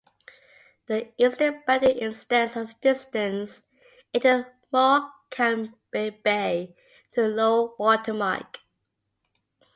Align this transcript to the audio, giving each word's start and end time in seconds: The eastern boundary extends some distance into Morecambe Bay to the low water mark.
The 0.87 1.11
eastern 1.23 1.61
boundary 1.67 1.99
extends 2.01 2.55
some 2.55 2.73
distance 2.81 3.61
into 4.11 4.47
Morecambe 4.71 5.75
Bay 5.91 6.75
to 7.11 7.21
the 7.21 7.27
low 7.27 7.75
water 7.77 8.11
mark. 8.15 8.61